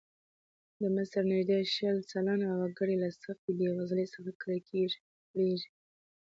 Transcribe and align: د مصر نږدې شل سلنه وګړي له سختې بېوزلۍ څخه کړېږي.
د 0.81 0.83
مصر 0.95 1.21
نږدې 1.31 1.57
شل 1.75 1.97
سلنه 2.11 2.47
وګړي 2.61 2.95
له 3.03 3.09
سختې 3.21 3.49
بېوزلۍ 3.57 4.05
څخه 4.13 4.31
کړېږي. 4.41 4.99